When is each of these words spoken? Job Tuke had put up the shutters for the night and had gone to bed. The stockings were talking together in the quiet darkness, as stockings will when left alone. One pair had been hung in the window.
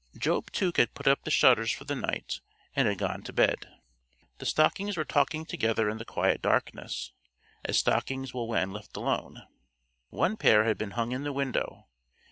Job 0.17 0.51
Tuke 0.51 0.77
had 0.77 0.95
put 0.95 1.05
up 1.05 1.23
the 1.23 1.29
shutters 1.29 1.71
for 1.71 1.83
the 1.83 1.93
night 1.93 2.41
and 2.75 2.87
had 2.87 2.97
gone 2.97 3.21
to 3.21 3.31
bed. 3.31 3.71
The 4.39 4.47
stockings 4.47 4.97
were 4.97 5.05
talking 5.05 5.45
together 5.45 5.91
in 5.91 5.99
the 5.99 6.05
quiet 6.05 6.41
darkness, 6.41 7.11
as 7.63 7.77
stockings 7.77 8.33
will 8.33 8.47
when 8.47 8.71
left 8.71 8.97
alone. 8.97 9.43
One 10.09 10.37
pair 10.37 10.63
had 10.63 10.79
been 10.79 10.91
hung 10.97 11.11
in 11.11 11.21
the 11.23 11.31
window. 11.31 11.85